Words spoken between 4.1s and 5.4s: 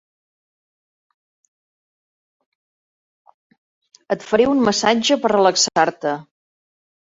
Et faré un massatge per